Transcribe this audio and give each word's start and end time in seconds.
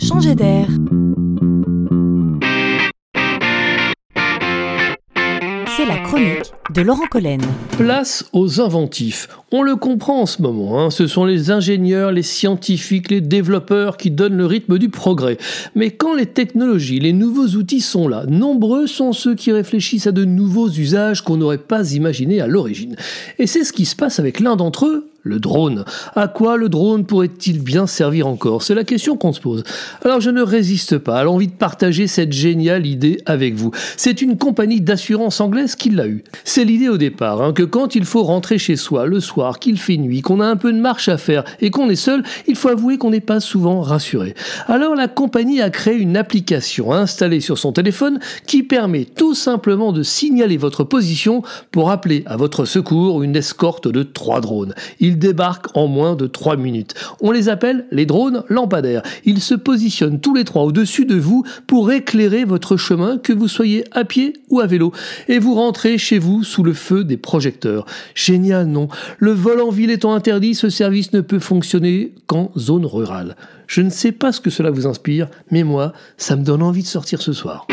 changer 0.00 0.34
d'air. 0.34 0.66
C'est 5.76 5.86
la 5.86 5.98
chronique 5.98 6.52
de 6.74 6.82
Laurent 6.82 7.06
Collen. 7.10 7.40
Place 7.76 8.24
aux 8.32 8.60
inventifs. 8.60 9.28
On 9.52 9.62
le 9.62 9.76
comprend 9.76 10.22
en 10.22 10.26
ce 10.26 10.40
moment, 10.40 10.80
hein. 10.80 10.90
ce 10.90 11.06
sont 11.06 11.24
les 11.24 11.50
ingénieurs, 11.50 12.12
les 12.12 12.22
scientifiques, 12.22 13.10
les 13.10 13.20
développeurs 13.20 13.96
qui 13.96 14.10
donnent 14.10 14.36
le 14.36 14.46
rythme 14.46 14.78
du 14.78 14.88
progrès. 14.88 15.36
Mais 15.74 15.90
quand 15.90 16.14
les 16.14 16.26
technologies, 16.26 17.00
les 17.00 17.12
nouveaux 17.12 17.56
outils 17.56 17.80
sont 17.80 18.08
là, 18.08 18.24
nombreux 18.26 18.86
sont 18.86 19.12
ceux 19.12 19.34
qui 19.34 19.52
réfléchissent 19.52 20.06
à 20.06 20.12
de 20.12 20.24
nouveaux 20.24 20.70
usages 20.70 21.22
qu'on 21.22 21.36
n'aurait 21.36 21.58
pas 21.58 21.92
imaginés 21.92 22.40
à 22.40 22.46
l'origine. 22.46 22.96
Et 23.38 23.46
c'est 23.46 23.64
ce 23.64 23.72
qui 23.72 23.84
se 23.84 23.96
passe 23.96 24.18
avec 24.18 24.40
l'un 24.40 24.56
d'entre 24.56 24.86
eux, 24.86 25.09
le 25.22 25.38
drone. 25.38 25.84
À 26.16 26.28
quoi 26.28 26.56
le 26.56 26.68
drone 26.68 27.04
pourrait-il 27.04 27.62
bien 27.62 27.86
servir 27.86 28.26
encore? 28.26 28.62
C'est 28.62 28.74
la 28.74 28.84
question 28.84 29.16
qu'on 29.16 29.32
se 29.32 29.40
pose. 29.40 29.64
Alors 30.04 30.20
je 30.20 30.30
ne 30.30 30.42
résiste 30.42 30.98
pas 30.98 31.18
à 31.18 31.24
l'envie 31.24 31.48
de 31.48 31.52
partager 31.52 32.06
cette 32.06 32.32
géniale 32.32 32.86
idée 32.86 33.20
avec 33.26 33.54
vous. 33.54 33.70
C'est 33.96 34.22
une 34.22 34.38
compagnie 34.38 34.80
d'assurance 34.80 35.40
anglaise 35.40 35.74
qui 35.74 35.90
l'a 35.90 36.06
eue. 36.06 36.24
C'est 36.44 36.64
l'idée 36.64 36.88
au 36.88 36.96
départ, 36.96 37.42
hein, 37.42 37.52
que 37.52 37.62
quand 37.62 37.94
il 37.94 38.04
faut 38.04 38.22
rentrer 38.22 38.58
chez 38.58 38.76
soi 38.76 39.06
le 39.06 39.20
soir, 39.20 39.58
qu'il 39.58 39.78
fait 39.78 39.96
nuit, 39.96 40.22
qu'on 40.22 40.40
a 40.40 40.46
un 40.46 40.56
peu 40.56 40.72
de 40.72 40.78
marche 40.78 41.08
à 41.08 41.18
faire 41.18 41.44
et 41.60 41.70
qu'on 41.70 41.90
est 41.90 41.96
seul, 41.96 42.22
il 42.46 42.56
faut 42.56 42.68
avouer 42.68 42.98
qu'on 42.98 43.10
n'est 43.10 43.20
pas 43.20 43.40
souvent 43.40 43.80
rassuré. 43.80 44.34
Alors 44.66 44.94
la 44.94 45.08
compagnie 45.08 45.60
a 45.60 45.70
créé 45.70 45.96
une 45.96 46.16
application 46.16 46.92
installée 46.92 47.40
sur 47.40 47.58
son 47.58 47.72
téléphone 47.72 48.20
qui 48.46 48.62
permet 48.62 49.04
tout 49.04 49.34
simplement 49.34 49.92
de 49.92 50.02
signaler 50.02 50.56
votre 50.56 50.84
position 50.84 51.42
pour 51.70 51.90
appeler 51.90 52.22
à 52.26 52.36
votre 52.36 52.64
secours 52.64 53.22
une 53.22 53.36
escorte 53.36 53.88
de 53.88 54.02
trois 54.02 54.40
drones. 54.40 54.74
Ils 55.10 55.18
débarquent 55.18 55.76
en 55.76 55.88
moins 55.88 56.14
de 56.14 56.28
3 56.28 56.56
minutes. 56.56 56.94
On 57.20 57.32
les 57.32 57.48
appelle 57.48 57.84
les 57.90 58.06
drones 58.06 58.44
lampadaires. 58.48 59.02
Ils 59.24 59.40
se 59.40 59.56
positionnent 59.56 60.20
tous 60.20 60.36
les 60.36 60.44
trois 60.44 60.62
au-dessus 60.62 61.04
de 61.04 61.16
vous 61.16 61.42
pour 61.66 61.90
éclairer 61.90 62.44
votre 62.44 62.76
chemin, 62.76 63.18
que 63.18 63.32
vous 63.32 63.48
soyez 63.48 63.82
à 63.90 64.04
pied 64.04 64.34
ou 64.50 64.60
à 64.60 64.68
vélo. 64.68 64.92
Et 65.26 65.40
vous 65.40 65.56
rentrez 65.56 65.98
chez 65.98 66.20
vous 66.20 66.44
sous 66.44 66.62
le 66.62 66.74
feu 66.74 67.02
des 67.02 67.16
projecteurs. 67.16 67.86
Génial, 68.14 68.66
non? 68.66 68.86
Le 69.18 69.32
vol 69.32 69.60
en 69.60 69.70
ville 69.70 69.90
étant 69.90 70.14
interdit, 70.14 70.54
ce 70.54 70.70
service 70.70 71.12
ne 71.12 71.22
peut 71.22 71.40
fonctionner 71.40 72.14
qu'en 72.28 72.52
zone 72.56 72.86
rurale. 72.86 73.34
Je 73.66 73.80
ne 73.80 73.90
sais 73.90 74.12
pas 74.12 74.30
ce 74.30 74.40
que 74.40 74.50
cela 74.50 74.70
vous 74.70 74.86
inspire, 74.86 75.26
mais 75.50 75.64
moi, 75.64 75.92
ça 76.18 76.36
me 76.36 76.44
donne 76.44 76.62
envie 76.62 76.82
de 76.82 76.86
sortir 76.86 77.20
ce 77.20 77.32
soir. 77.32 77.66